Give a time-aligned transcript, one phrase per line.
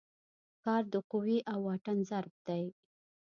[0.63, 2.65] کار د قوې او واټن ضرب دی.